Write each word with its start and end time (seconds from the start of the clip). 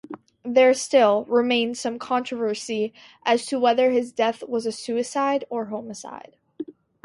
There 0.43 0.73
still 0.73 1.25
remains 1.25 1.79
some 1.79 1.99
controversy 1.99 2.91
as 3.23 3.45
to 3.45 3.59
whether 3.59 3.91
his 3.91 4.11
death 4.11 4.41
was 4.49 4.65
suicide 4.83 5.45
or 5.47 5.65
homicide. 5.65 6.37